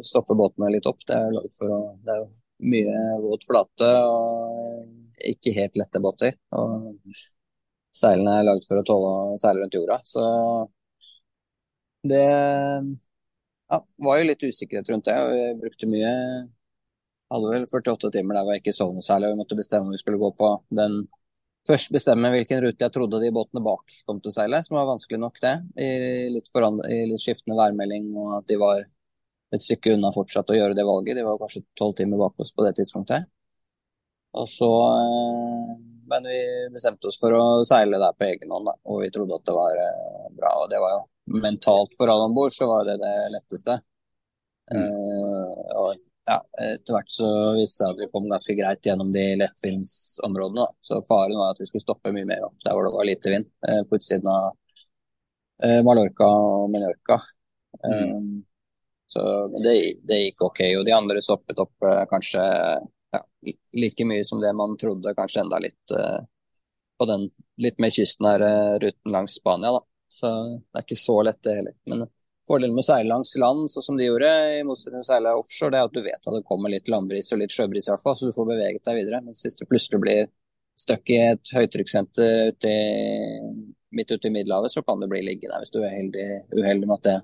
[0.07, 1.05] stopper båtene litt opp.
[1.05, 2.31] Det er, for å, det er jo
[2.63, 6.37] mye våt flate og ikke helt lette båter.
[6.57, 6.91] Og
[7.95, 10.01] seilene er lagd for å tåle å seile rundt jorda.
[10.09, 10.23] Så
[12.09, 15.17] det ja, var jo litt usikkerhet rundt det.
[15.21, 16.13] og Vi brukte mye
[17.33, 19.31] Hadde vel 48 timer der vi ikke sov noe særlig.
[19.31, 21.07] og Vi måtte bestemme om vi skulle gå på den
[21.63, 24.89] Først bestemme hvilken rute jeg trodde de båtene bak kom til å seile, som var
[24.89, 25.53] vanskelig nok, det.
[25.79, 25.91] I
[26.35, 28.83] litt, i litt skiftende værmelding og at de var
[29.53, 31.19] et stykke unna fortsatt å gjøre det valget.
[31.19, 33.29] De var kanskje tolv timer bak oss på det tidspunktet.
[34.41, 35.73] Og så eh,
[36.13, 36.39] Men vi
[36.73, 38.77] bestemte oss for å seile der på egen hånd, da.
[38.89, 40.53] Og vi trodde at det var eh, bra.
[40.63, 43.79] Og det var jo mentalt for alle om bord, så var det det letteste.
[44.73, 44.83] Mm.
[44.83, 45.89] Uh, og
[46.29, 50.69] ja, etter hvert så viste det seg at vi kom ganske greit gjennom de lettvindsområdene.
[50.87, 53.35] Så faren var at vi skulle stoppe mye mer opp der hvor det var lite
[53.35, 57.21] vind, uh, på utsiden av uh, Mallorca og Menorca.
[57.83, 58.43] Mm.
[59.11, 59.23] Så
[59.59, 59.75] det,
[60.09, 60.61] det, gikk OK.
[60.79, 63.21] Og de andre stoppet opp kanskje ja,
[63.77, 65.95] like mye som det man trodde, kanskje enda litt
[66.99, 67.27] på den
[67.63, 68.51] litt mer kystnære
[68.83, 69.73] ruten langs Spania.
[69.73, 69.83] da.
[70.09, 71.75] Så det er ikke så lett, det heller.
[71.89, 72.05] Men
[72.49, 75.35] fordelen med å seile langs land, sånn som de gjorde, i motsetning til å seile
[75.39, 77.93] offshore, det er at du vet at det kommer litt landbris og litt sjøbris i
[77.95, 79.23] hvert fall, så du får beveget deg videre.
[79.25, 80.31] Mens hvis du plutselig blir
[80.79, 82.53] stuck i et høytrykkssenter
[83.93, 86.99] midt ute i Middelhavet, så kan du bli liggende hvis du er uheldig, uheldig med
[86.99, 87.19] at det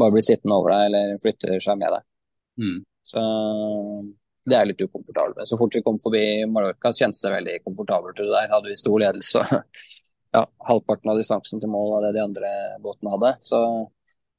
[0.00, 2.06] bare blir sittende over deg eller flytter seg med deg.
[2.60, 2.80] Mm.
[3.06, 3.22] Så
[4.50, 5.40] det er litt ukomfortabelt.
[5.48, 8.50] Så fort vi kom forbi Mallorca, kjentes det veldig komfortabelt ut der.
[8.52, 9.44] Hadde vi stor ledelse
[10.36, 12.52] ja, halvparten av distansen til mål av det de andre
[12.84, 13.34] båtene hadde.
[13.44, 13.60] Så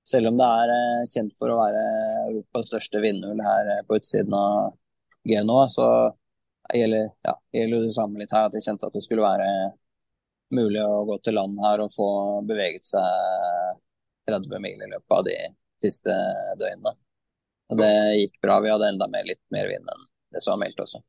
[0.07, 1.83] selv om det er eh, kjent for å være
[2.29, 4.73] Europas største vindhull her eh, på utsiden av
[5.29, 5.87] Genoa, så
[6.73, 8.49] gjelder, ja, gjelder det samme litt her.
[8.49, 9.47] At de kjente at det skulle være
[10.51, 12.09] mulig å gå til land her og få
[12.47, 13.77] beveget seg
[14.29, 15.37] 30 mil i løpet av de
[15.81, 16.15] siste
[16.59, 16.93] døgnene.
[17.71, 18.59] Og det gikk bra.
[18.61, 21.01] Vi hadde enda mer, litt mer vind enn det som var meldt også.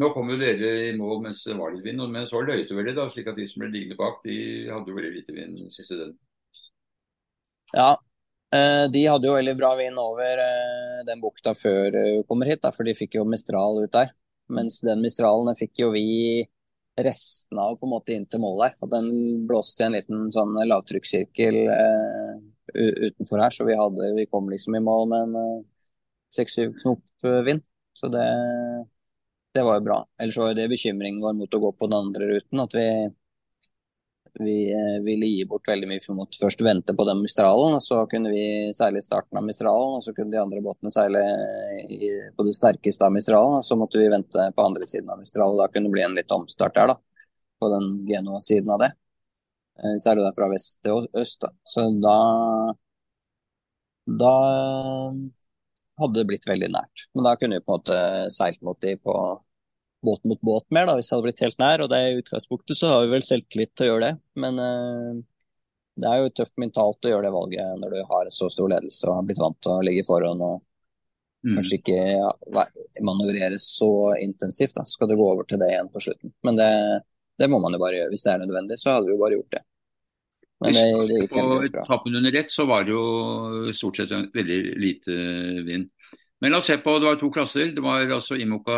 [0.00, 2.86] Nå kom jo dere i mål mens det var litt vind, men så løyte vel
[2.88, 4.36] det, da, slik at de som ble liggende bak, de
[4.70, 6.14] hadde jo veldig lite vind siste døgn.
[7.76, 7.90] Ja,
[8.52, 12.60] Eh, de hadde jo veldig bra vind over eh, den bukta før vi kommer hit,
[12.60, 14.12] da, for de fikk jo Mistral ut der.
[14.52, 16.44] Mens den Mistralen fikk jo vi
[17.00, 18.74] restene av på en måte inn til mål der.
[18.84, 19.08] Og den
[19.48, 22.11] blåste i en liten sånn lavtrykkssirkel eh,
[22.74, 25.64] utenfor her, så vi, hadde, vi, kom liksom i mål med en
[26.34, 27.62] seks-syv knop vind.
[27.92, 28.24] Så det,
[29.54, 29.98] det var jo bra.
[30.20, 32.62] Ellers var jo det bekymringen vår mot å gå på den andre ruten.
[32.64, 32.86] At vi
[34.40, 37.76] vi eh, ville gi bort veldig mye for å måtte først vente på den Mistralen.
[37.76, 38.44] og Så kunne vi
[38.76, 41.22] seile i starten av Mistralen, og så kunne de andre båtene seile
[41.84, 43.60] i, på det sterkeste av Mistralen.
[43.60, 45.58] og Så måtte vi vente på andre siden av Mistralen.
[45.60, 47.28] Da kunne det bli en litt omstart der, da.
[47.60, 48.92] På den Genoa-siden av det.
[49.80, 51.40] Eh, Særlig der fra vest til øst.
[51.44, 51.52] Da.
[51.64, 52.16] Så da
[54.22, 54.34] Da
[56.00, 57.06] hadde det blitt veldig nært.
[57.14, 57.98] Men da kunne vi på en måte
[58.34, 59.14] seilt mot de på
[60.02, 61.84] båt mot båt mer, da, hvis jeg hadde blitt helt nær.
[61.84, 64.14] Og det i utgangspunktet så har vi vel selvtillit til å gjøre det.
[64.44, 65.22] Men eh,
[66.02, 69.06] det er jo tøft mentalt å gjøre det valget når du har så stor ledelse
[69.08, 70.62] og har blitt vant til å ligge foran og
[71.44, 71.54] mm.
[71.58, 72.30] kanskje ikke ja,
[73.04, 74.74] manøvrere så intensivt.
[74.78, 74.86] Da.
[74.88, 76.34] Skal du gå over til det igjen på slutten.
[76.46, 76.70] Men det,
[77.40, 78.78] det, må man jo bare gjøre hvis det er nødvendig.
[78.80, 79.62] Så hadde vi jo bare gjort det.
[80.62, 81.84] Men det, det gikk heldigvis bra.
[81.88, 85.16] Tappen under ett så var det jo stort sett veldig lite
[85.66, 85.88] vind.
[86.42, 87.70] Men la oss se på, det var to klasser.
[87.74, 88.76] Det var altså Imoka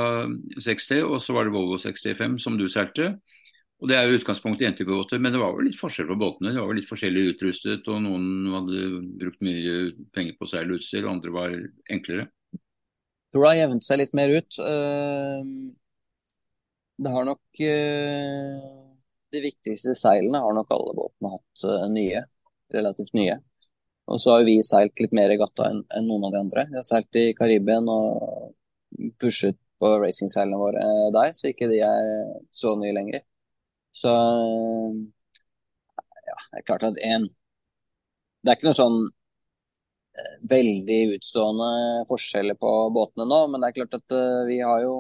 [0.61, 3.14] 60 og så var det Volvo 65 som du seilte.
[3.83, 6.55] Og Det er jo utgangspunktet i jenteubåter, men det var jo litt forskjell på båtene.
[6.55, 8.85] Det var jo litt forskjellig utrustet, og noen hadde
[9.21, 9.75] brukt mye
[10.14, 11.57] penger på seil og andre var
[11.93, 12.29] enklere.
[12.55, 14.61] Jeg tror det har jevnt seg litt mer ut.
[14.62, 15.51] Eh,
[16.96, 18.61] det har nok eh,
[19.33, 22.22] De viktigste seilene har nok alle båtene hatt eh, nye.
[22.74, 23.38] Relativt nye.
[24.11, 26.66] Og så har vi seilt litt mer regatta enn en noen av de andre.
[26.70, 28.54] Vi har seilt i Karibien og
[29.20, 30.83] pushet på racingseilene våre
[31.14, 32.11] der, så ikke de er
[32.54, 33.24] så nye lenger.
[33.94, 34.12] Så
[36.24, 37.28] ja, det er klart at en
[38.44, 38.98] Det er ikke noe sånn
[40.20, 41.68] eh, veldig utstående
[42.11, 44.16] forskjeller på båtene nå, men det er klart at
[44.50, 44.98] vi har jo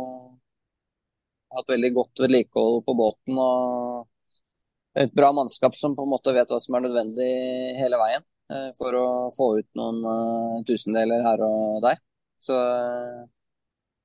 [1.56, 6.50] hatt veldig godt vedlikehold på båten og et bra mannskap som på en måte vet
[6.50, 7.32] hva som er nødvendig
[7.80, 8.22] hele veien.
[8.52, 12.00] Eh, for å få ut noen uh, tusendeler her og der.
[12.36, 12.56] Så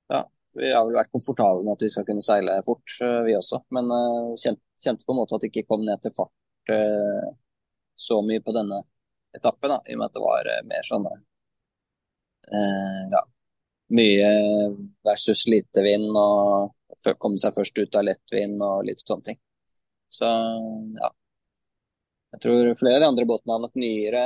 [0.09, 0.21] ja,
[0.55, 2.85] vi har vel vært komfortable med at vi skal kunne seile fort,
[3.27, 3.59] vi også.
[3.75, 3.91] Men
[4.39, 6.73] kjente, kjente, på en måte at det ikke kom ned til fart
[7.99, 8.77] så mye på denne
[9.35, 11.07] etappen, da, i og med at det var mer sånn
[13.11, 13.21] ja,
[13.97, 14.29] mye
[15.09, 16.71] versus lite vind og
[17.21, 19.39] komme seg først ut av lettvind og litt sånne ting.
[20.09, 20.25] Så
[20.97, 21.09] ja,
[22.33, 24.23] jeg tror flere av de andre båtene har nok nyere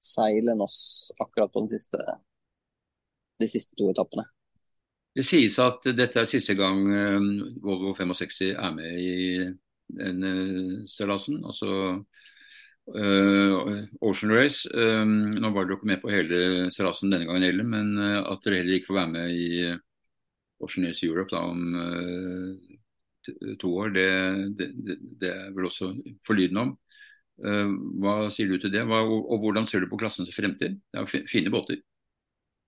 [0.00, 0.80] seil enn oss
[1.20, 2.00] akkurat på siste,
[3.40, 4.26] de siste to etappene.
[5.16, 7.16] Det sies at dette er siste gang eh,
[7.64, 9.14] Volvo 65 er med i
[9.90, 10.32] denne
[10.86, 11.40] seilasen.
[11.42, 11.70] Altså
[12.94, 13.72] uh,
[14.06, 14.70] Ocean Race.
[14.70, 18.60] Um, nå var dere ikke med på hele seilasen denne gangen heller, men at dere
[18.62, 19.50] heller ikke får være med i
[20.60, 22.78] Ocean News Europe da, om uh,
[23.60, 24.08] to år, det,
[24.58, 25.92] det, det er vel også
[26.26, 26.74] forlydende om.
[27.40, 27.70] Eh,
[28.02, 30.76] hva sier du til det, Hva, og hvordan ser du på klassens fremtid?
[30.92, 31.80] Det er fine båter.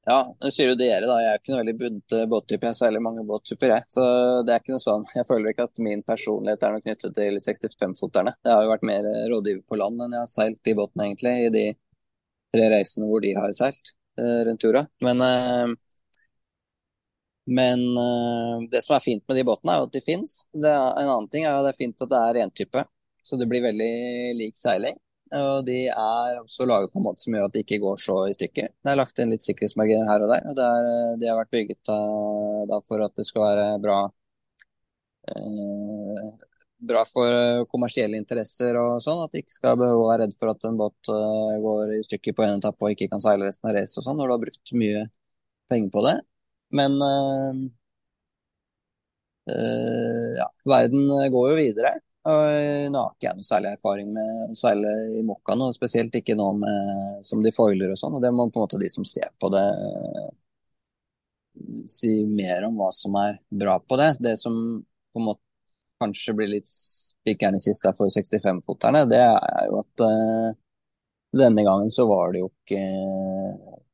[0.09, 1.17] Ja, det sier jo dere, da.
[1.23, 2.71] Jeg er ikke noe veldig bundet båttype.
[2.73, 3.87] Jeg seiler mange båttyper, jeg.
[3.93, 4.07] Så
[4.43, 5.05] det er ikke noe sånn.
[5.19, 8.35] Jeg føler ikke at min personlighet er noe knyttet til 65-foterne.
[8.43, 11.37] Jeg har jo vært mer rådgiver på land enn jeg har seilt i båten, egentlig,
[11.47, 11.65] i de
[12.53, 14.83] tre reisene hvor de har seilt eh, rundt jorda.
[15.07, 15.77] Men eh,
[17.47, 20.43] men uh, det som er fint med de båtene, er jo at de fins.
[20.55, 22.85] En annen ting er jo at det er fint at det er rentype,
[23.23, 23.95] så det blir veldig
[24.39, 24.99] lik seiling.
[25.33, 28.19] Og de er også laget på en måte som gjør at de ikke går så
[28.29, 28.69] i stykker.
[28.85, 30.89] Det er lagt inn litt sikkerhetsmarginer her og der, og er,
[31.23, 31.99] de har vært bygget da,
[32.69, 34.01] da, for at det skal være bra
[35.33, 36.27] uh,
[36.83, 39.23] bra for kommersielle interesser og sånn.
[39.25, 41.11] At de ikke skal behøve å være redd for at en båt
[41.65, 44.19] går i stykker på en etappe og ikke kan seile resten av racet og sånn,
[44.19, 45.07] når du har brukt mye
[45.73, 46.17] penger på det.
[46.73, 47.55] Men uh,
[50.39, 51.97] ja, verden går jo videre.
[52.23, 56.15] Og nå har ikke jeg noe særlig erfaring med å seile i mokka nå, spesielt
[56.15, 58.15] ikke nå med, som de foiler og sånn.
[58.15, 59.65] og Det må på en måte de som ser på det
[61.91, 64.13] si mer om hva som er bra på det.
[64.23, 64.55] Det som
[65.13, 65.43] på en måte
[66.03, 70.55] kanskje blir litt spikeren i kista for 65-foterne, det er jo at uh,
[71.43, 72.81] denne gangen så var det jo ikke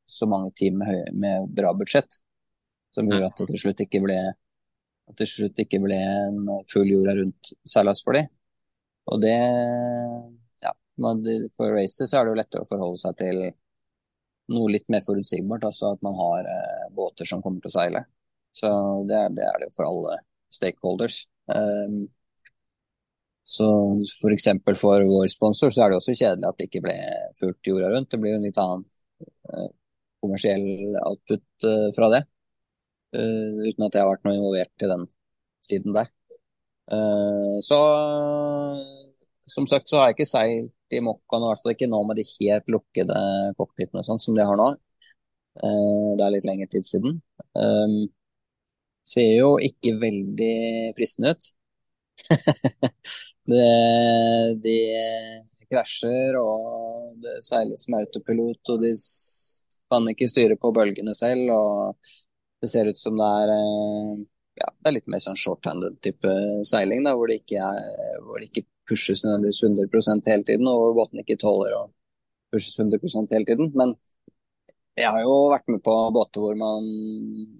[0.09, 2.21] så mange team med, med bra budsjett
[2.95, 4.17] som gjorde at det til slutt ikke ble,
[5.19, 8.29] til slutt ikke ble en full jorda rundt seilas for dem.
[9.09, 9.35] Og det
[10.65, 10.73] ja,
[11.57, 13.41] For racer så er det jo lettere å forholde seg til
[14.53, 15.65] noe litt mer forutsigbart.
[15.69, 18.05] Altså at man har eh, båter som kommer til å seile.
[18.55, 18.69] Så
[19.09, 20.21] det er det, er det for alle
[20.53, 21.23] stakeholders.
[21.49, 22.07] Um,
[23.49, 23.65] Så.
[24.21, 24.33] For,
[24.77, 26.95] for vår sponsor så er det også kjedelig at det ikke ble
[27.39, 28.09] fullt jorda rundt.
[28.11, 28.83] Det blir jo en litt annen
[29.49, 29.69] uh,
[30.21, 30.67] kommersiell
[31.01, 32.21] output uh, fra det.
[33.15, 35.07] Uh, uten at jeg har vært noe involvert i den
[35.65, 36.09] siden der.
[37.61, 37.77] så
[39.49, 42.17] som sagt så har jeg ikke seilt i Mokkaen, i hvert fall ikke nå med
[42.17, 43.17] de helt lukkede
[43.59, 44.69] cockpitene sånn som de har nå.
[45.59, 47.19] det er litt lengre tid siden.
[49.05, 50.55] ser jo ikke veldig
[50.97, 51.51] fristende ut.
[53.51, 53.69] det,
[54.63, 54.77] de
[55.69, 58.93] krasjer, og det seiles med autopilot, og de
[59.89, 61.53] kan ikke styre på bølgene selv.
[61.53, 62.13] og
[62.59, 64.25] Det ser ut som det er, eh,
[64.59, 66.33] ja, det er litt mer sånn short-handed type
[66.67, 70.97] seiling, da, hvor det ikke, er, hvor det ikke pushes nødvendigvis 100 hele tiden, og
[70.97, 71.85] båten ikke tåler å
[72.53, 72.99] pushes 100
[73.31, 73.71] hele tiden.
[73.77, 73.95] Men
[74.99, 76.87] jeg har jo vært med på båter hvor man,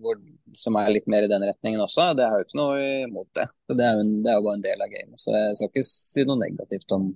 [0.03, 0.19] hvor
[0.57, 2.09] som er litt mer i den retningen også.
[2.17, 3.47] Det er jo ikke noe imot det.
[3.69, 5.21] Det er jo, det er jo bare en del av gamet.
[5.21, 7.09] Så jeg skal ikke si noe negativt om,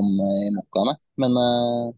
[0.00, 0.94] om uh.
[1.20, 1.92] Men uh,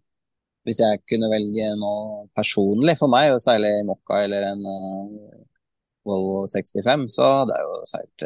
[0.67, 5.41] hvis jeg kunne velge noe personlig for meg, å seile i mokka eller en uh,
[6.07, 8.25] Volvo 65, så hadde jeg jo seilt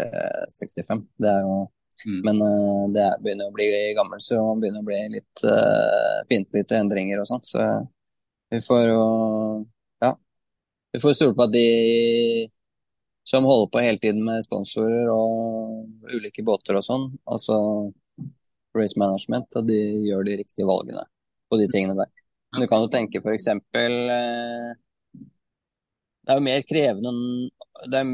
[0.60, 1.08] 65.
[1.20, 1.64] Det er jo
[2.04, 2.18] Mm.
[2.26, 6.66] Men uh, det begynner å bli gammel, så man begynner å bli litt uh, fiendtlig
[6.68, 7.40] til endringer og sånn.
[7.48, 7.62] Så
[8.52, 8.98] vi får jo
[10.96, 12.48] vi får stole på at de
[13.28, 17.56] som holder på hele tiden med sponsorer og ulike båter og sånn, altså
[18.76, 21.02] race management, at de gjør de riktige valgene
[21.50, 22.08] på de tingene der.
[22.56, 23.52] Men du kan jo tenke f.eks.
[23.52, 23.60] Eh,
[26.24, 27.10] det er jo mer krevende
[27.92, 28.08] det er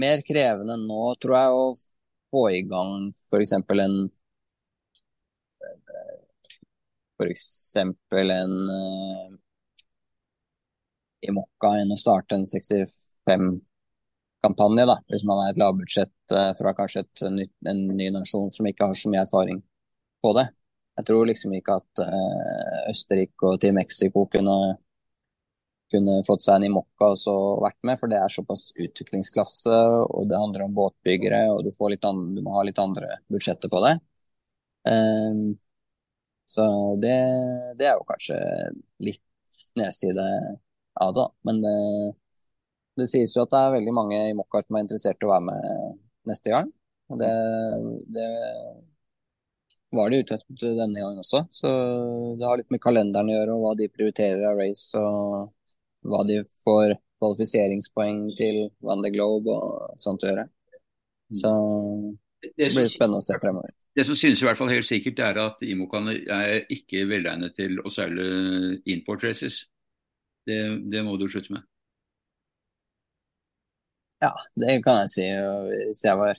[0.00, 1.76] mer krevende nå, tror jeg, å
[2.32, 3.52] få i gang f.eks.
[3.52, 4.08] en
[7.20, 7.76] F.eks.
[7.76, 7.92] en
[8.78, 9.28] eh,
[11.28, 16.72] i mokka enn å starte en 65-kampanje, da, hvis man er et lavbudsjett eh, fra
[16.80, 19.60] kanskje et en ny nasjon som ikke har så mye erfaring
[20.24, 20.48] på det.
[20.96, 24.56] Jeg tror liksom ikke at uh, Østerrike og Team Mexico kunne,
[25.92, 29.76] kunne fått seg en i mokka og så vært med, for det er såpass utviklingsklasse,
[30.08, 33.84] og det handler om båtbyggere, og du, andre, du må ha litt andre budsjetter på
[33.84, 33.96] det.
[34.88, 35.56] Um,
[36.46, 36.64] så
[37.02, 37.16] det,
[37.76, 38.36] det, er jo kanskje
[39.02, 39.22] litt
[39.76, 40.26] nedside
[41.02, 41.26] av det.
[41.48, 41.76] Men det,
[43.00, 45.32] det, sies jo at det er veldig mange i Mokka som er interessert i å
[45.34, 46.70] være med neste gang.
[47.10, 47.32] Og det,
[48.14, 48.28] det
[49.96, 51.42] var det i utgangspunktet denne gangen også.
[51.54, 51.70] Så
[52.38, 55.50] det har litt med kalenderen å gjøre, og hva de prioriterer av race, og
[56.06, 60.46] hva de får kvalifiseringspoeng til Van de Globe og sånt å gjøre.
[61.34, 61.52] Så
[62.46, 63.72] det blir spennende å se fremover.
[63.96, 67.80] Det som synes i hvert fall helt sikkert, er at Imokan er ikke velegnet til
[67.80, 68.26] å seile
[68.92, 69.62] import races.
[70.46, 70.58] Det,
[70.92, 71.64] det må du slutte med.
[74.22, 76.38] Ja, det kan jeg si hvis jeg var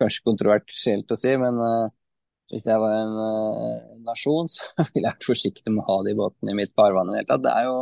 [0.00, 1.88] Kanskje kontroversielt å si, men uh,
[2.50, 6.16] hvis jeg var en uh, nasjon, så ville jeg vært forsiktig med å ha de
[6.18, 7.46] båtene i mitt farvann i det hele tatt.
[7.46, 7.80] Det er jo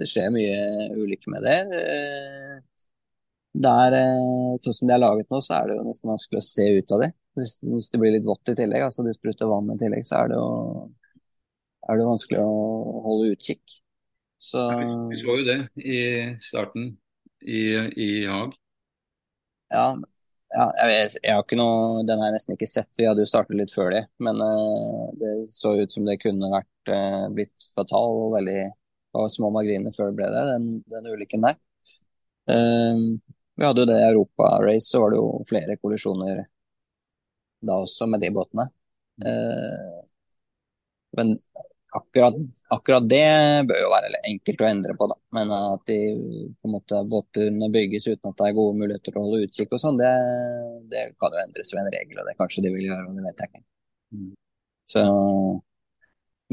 [0.00, 0.60] Det skjer mye
[0.96, 1.56] ulykker med det.
[3.62, 6.40] Det er, uh, sånn som de er laget nå, så er det jo nesten vanskelig
[6.40, 7.10] å se ut av det.
[7.36, 10.22] Hvis, hvis det blir litt vått i tillegg, altså de spruter vann i tillegg, så
[10.22, 10.48] er det jo
[11.90, 12.56] er det vanskelig å
[13.06, 13.78] holde utkikk.
[14.42, 14.62] Så...
[15.10, 16.00] vi så jo det i
[16.42, 16.92] starten
[17.42, 17.62] i,
[17.94, 18.56] i Haag.
[19.72, 19.86] Ja,
[20.52, 22.90] ja jeg, jeg, har ikke noe, den har jeg nesten ikke sett.
[22.98, 24.02] Vi hadde jo startet litt før det.
[24.22, 28.62] Men uh, det så ut som det kunne vært uh, blitt fatal og veldig
[29.12, 31.58] og små marginer før det ble det, den, den ulykken der.
[32.48, 33.18] Uh,
[33.60, 36.46] vi hadde jo det i Europa-race, så var det jo flere kollisjoner
[37.62, 38.64] da også med de båtene.
[41.14, 41.34] men
[41.98, 42.36] akkurat,
[42.72, 45.16] akkurat, det bør jo være enkelt å endre på, da.
[45.36, 45.98] Men at de
[46.56, 49.76] på en måte båtene bygges uten at det er gode muligheter til å holde utkikk
[49.76, 50.12] og sånn, det,
[50.92, 52.22] det, kan jo endres ved en regel.
[52.22, 53.62] Og det kanskje de vil gjøre, og det vet jeg ikke.
[54.16, 54.32] Mm.
[54.92, 55.04] Så,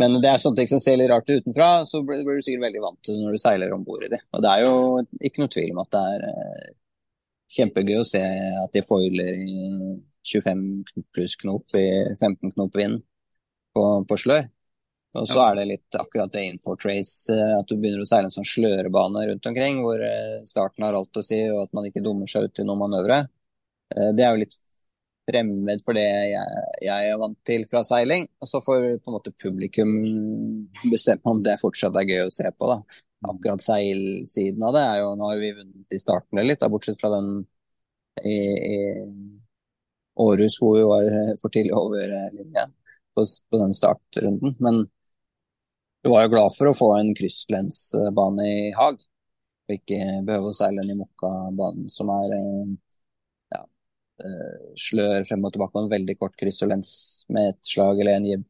[0.04, 2.46] men det er sånne ting som ser litt rart ut utenfra, så blir, blir du
[2.46, 4.22] sikkert veldig vant til det når du seiler om bord i det.
[4.36, 4.76] Og det er jo
[5.24, 6.70] ikke noe tvil om at det er eh,
[7.56, 8.24] kjempegøy å se
[8.66, 9.98] at de foiler i
[10.30, 10.64] 25
[11.16, 13.02] pluss knop i 15 knop vind
[13.74, 14.50] på, på slør.
[15.18, 18.30] Og så er det litt akkurat det import race, eh, at du begynner å seile
[18.30, 21.88] en sånn slørebane rundt omkring, hvor eh, starten har alt å si, og at man
[21.90, 23.24] ikke dummer seg ut i noen manøvre.
[23.96, 24.58] Eh, det er jo litt
[25.30, 26.44] fremmed for det jeg,
[26.86, 28.28] jeg, er vant til fra seiling.
[28.42, 29.96] Og så får på en måte publikum
[30.92, 32.70] bestemme om det fortsatt er gøy å se på.
[32.70, 33.02] da.
[33.30, 37.02] Akkurat seilsiden av det er jo Nå har vi vunnet i starten litt, da, bortsett
[37.02, 37.34] fra den
[38.24, 38.78] i, i
[40.20, 41.10] Århus hvor vi var
[41.42, 42.74] for tidlig over linjen
[43.18, 44.56] på, på den startrunden.
[44.64, 44.86] Men
[46.04, 49.02] du var jo glad for å få en krysslensbane i Haag,
[49.68, 52.72] og ikke behøve å seile den i Mokka-banen, som er eh,
[53.56, 53.66] ja,
[54.24, 56.94] uh, slør frem og tilbake med en veldig kort kryss og lens
[57.30, 58.48] med et slag eller en jibb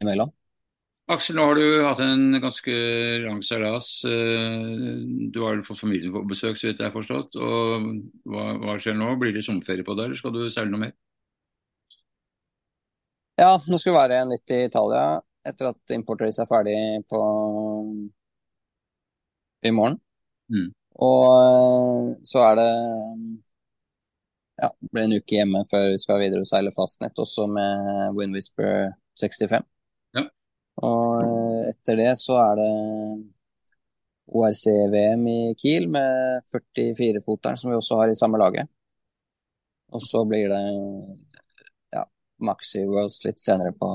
[0.00, 0.34] imellom.
[1.10, 2.74] Aksel, nå har du hatt en ganske
[3.24, 3.88] lang seilas.
[4.06, 4.66] Eh,
[5.34, 7.34] du har fått familien på besøk, så vidt jeg har forstått.
[7.34, 7.88] Og
[8.30, 9.08] hva, hva, skjer nå?
[9.18, 10.94] Blir det sommerferie på deg, eller skal du seile noe mer?
[13.40, 15.02] Ja, nå skal vi være igjen litt i Italia
[15.46, 16.76] etter at importrace er ferdig
[17.10, 17.20] på
[19.62, 19.98] i morgen.
[20.52, 20.70] Mm.
[21.00, 22.70] Og eh, så er det
[24.60, 28.16] ja, det blir en uke hjemme før vi skal videre og seile fastnett, også med
[28.16, 29.64] Windwhisper 65.
[30.16, 30.26] Ja.
[30.84, 32.72] Og eh, etter det så er det
[34.30, 38.68] ORC-VM i Kiel med 44-foteren, som vi også har i samme laget.
[39.90, 40.60] Og så blir det
[41.96, 42.04] ja,
[42.46, 43.88] Maxi Worlds litt senere på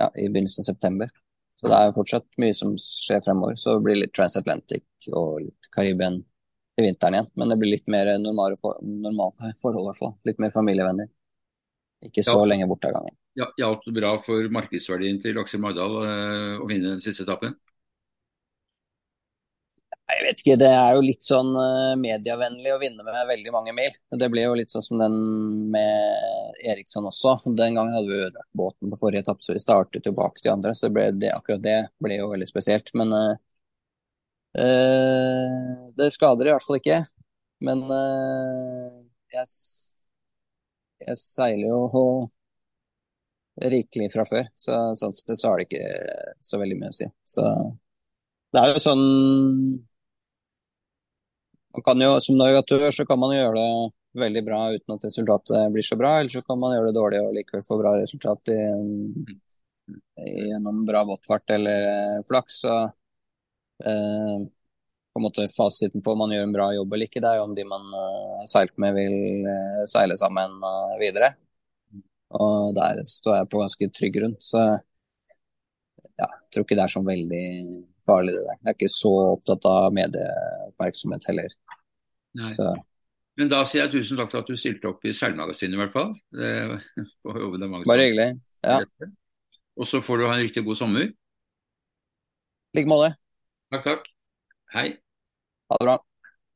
[0.00, 1.12] ja, i begynnelsen av september.
[1.60, 3.56] Så det er fortsatt mye som skjer fremover.
[3.60, 6.22] Så det blir litt transatlantic og litt Karibien
[6.78, 7.30] til vinteren igjen.
[7.36, 10.14] Men det blir litt mer normale, for, normale forhold, i hvert fall.
[10.28, 11.10] Litt mer familievennlig.
[12.08, 12.46] Ikke så ja.
[12.48, 13.16] lenge borte av gangen.
[13.38, 17.52] Ja, Hjalp det bra for markedsverdien til Aksel Mardal øh, å vinne den siste etappen?
[20.10, 23.74] Jeg vet ikke, det er jo litt sånn uh, medievennlig å vinne med veldig mange
[23.76, 23.92] mil.
[24.20, 25.16] Det ble jo litt sånn som den
[25.72, 27.36] med Eriksson også.
[27.46, 30.52] Den gangen hadde vi ødelagt båten på forrige etappe, så vi startet jo bak de
[30.52, 30.74] andre.
[30.76, 32.90] Så det akkurat det ble jo veldig spesielt.
[32.98, 33.36] Men uh,
[35.96, 37.00] det skader i hvert fall ikke.
[37.60, 39.46] Men jeg,
[41.04, 42.14] jeg, seiler jo
[43.60, 45.84] rikelig fra før, så sånn sett så har det ikke
[46.40, 47.08] så veldig mye å si.
[47.20, 47.44] Så
[48.50, 49.04] det er jo sånn
[51.76, 55.96] jo, Som navigatør så kan man gjøre det veldig bra uten at resultatet blir så
[55.96, 58.58] bra, eller så kan man gjøre det dårlig og likevel få bra resultat i,
[60.50, 62.60] gjennom bra våtfart eller flaks.
[62.64, 62.78] Så,
[63.84, 64.48] eh,
[65.12, 67.40] på en måte Fasiten på om man gjør en bra jobb eller ikke, det er
[67.40, 71.32] jo om de man har uh, seilt med, vil uh, seile sammen uh, videre.
[72.38, 74.36] Og der står jeg på ganske trygg grunn.
[74.38, 77.46] Så ja, jeg tror ikke det er så veldig
[78.06, 78.58] farlig, det der.
[78.60, 81.54] Jeg er ikke så opptatt av medieoppmerksomhet heller.
[83.40, 85.94] Men da sier jeg tusen takk for at du stilte opp i Seilmagasinet i hvert
[85.94, 86.12] fall.
[87.24, 88.28] Bare hyggelig.
[88.66, 88.80] Ja.
[89.80, 91.08] Og så får du ha en riktig god sommer.
[92.70, 93.14] I like måte.
[93.72, 94.12] Takk, takk.
[94.74, 94.88] Hei.
[95.70, 95.96] Ha det bra.